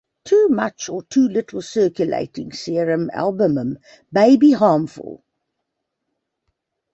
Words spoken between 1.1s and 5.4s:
little circulating serum albumin may be harmful.